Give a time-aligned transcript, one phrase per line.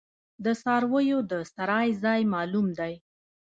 [0.43, 2.93] د څارویو د څرائ ځای معلوم دی؟